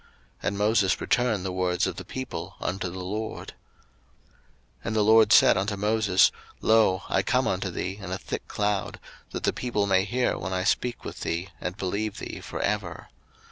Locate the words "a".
8.11-8.17